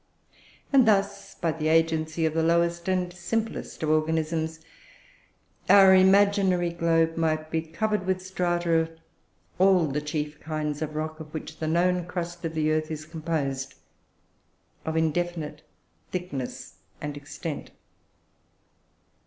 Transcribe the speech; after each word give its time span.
And 0.73 0.87
thus, 0.87 1.35
by 1.35 1.51
the 1.51 1.67
agency 1.67 2.25
of 2.25 2.33
the 2.33 2.41
lowest 2.41 2.87
and 2.87 3.13
simplest 3.13 3.83
of 3.83 3.91
organisms, 3.91 4.59
our 5.69 5.93
imaginary 5.93 6.71
globe 6.71 7.17
might 7.17 7.51
be 7.51 7.61
covered 7.61 8.07
with 8.07 8.19
strata, 8.25 8.71
of 8.79 8.89
all 9.59 9.85
the 9.85 10.01
chief 10.01 10.39
kinds 10.39 10.81
of 10.81 10.95
rock 10.95 11.19
of 11.19 11.31
which 11.35 11.59
the 11.59 11.67
known 11.67 12.07
crust 12.07 12.43
of 12.43 12.55
the 12.55 12.71
earth 12.71 12.89
is 12.89 13.05
composed, 13.05 13.75
of 14.87 14.97
indefinite 14.97 15.61
thickness 16.11 16.77
and 16.99 17.15
extent. 17.15 17.69